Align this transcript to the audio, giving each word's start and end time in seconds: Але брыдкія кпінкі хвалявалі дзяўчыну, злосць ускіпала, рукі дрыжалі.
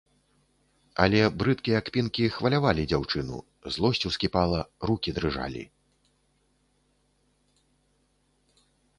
Але 1.03 1.19
брыдкія 1.41 1.79
кпінкі 1.89 2.23
хвалявалі 2.37 2.85
дзяўчыну, 2.91 3.37
злосць 3.75 4.01
ускіпала, 4.09 4.61
рукі 4.91 5.13
дрыжалі. 5.17 5.65